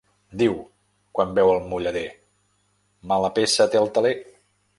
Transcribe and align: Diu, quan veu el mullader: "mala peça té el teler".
Diu, 0.41 0.53
quan 1.17 1.35
veu 1.39 1.49
el 1.57 1.61
mullader: 1.73 2.05
"mala 3.13 3.33
peça 3.37 3.69
té 3.77 3.83
el 3.85 3.95
teler". 3.99 4.17